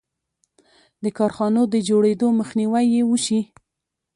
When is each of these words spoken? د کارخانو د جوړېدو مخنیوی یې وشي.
د 1.03 1.05
کارخانو 1.17 1.61
د 1.73 1.75
جوړېدو 1.89 2.27
مخنیوی 2.39 2.85
یې 2.95 3.01
وشي. 3.09 3.41